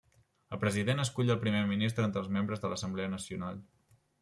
[0.55, 3.65] El President escull el Primer Ministre entre els membres de l'Assemblea Nacional.